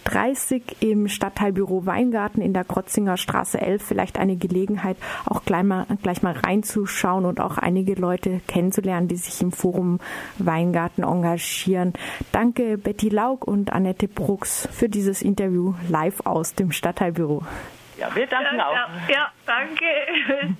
30 0.04 0.76
im 0.80 1.08
Stadtteilbüro 1.08 1.86
Weingarten 1.86 2.40
in 2.40 2.52
der 2.52 2.64
Krotzinger 2.64 3.16
Straße 3.16 3.60
11 3.60 3.82
vielleicht 3.82 4.18
eine 4.18 4.36
Gelegenheit, 4.36 4.96
auch 5.26 5.44
gleich 5.44 5.64
mal, 5.64 5.86
gleich 6.02 6.22
mal 6.22 6.34
reinzuschauen 6.34 7.24
und 7.24 7.40
auch 7.40 7.58
einige 7.58 7.94
Leute 7.94 8.40
kennenzulernen, 8.46 9.08
die 9.08 9.16
sich 9.16 9.40
im 9.42 9.52
Forum 9.52 10.00
Weingarten 10.38 11.02
engagieren. 11.02 11.92
Danke 12.32 12.78
Betty 12.78 13.08
Laug 13.08 13.46
und 13.46 13.72
Annette 13.72 14.08
Brooks 14.08 14.68
für 14.72 14.88
dieses 14.88 15.22
Interview 15.22 15.74
live 15.88 16.20
aus 16.24 16.54
dem 16.54 16.72
Stadtteilbüro. 16.72 17.42
Ja, 17.96 18.14
wir 18.14 18.26
danken 18.26 18.56
ja, 18.56 18.68
auch. 18.68 18.74
Ja, 18.74 19.14
ja 19.14 19.32
danke. 19.46 20.56